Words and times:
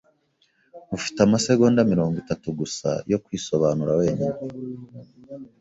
Ufite 0.97 1.17
amasegonda 1.23 1.81
mirongo 1.91 2.15
itatu 2.23 2.47
gusa 2.59 2.89
yo 3.11 3.17
kwisobanura 3.23 3.91
wenyine. 3.99 4.37